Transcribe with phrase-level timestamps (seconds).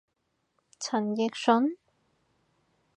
[0.79, 1.77] 陳奕迅？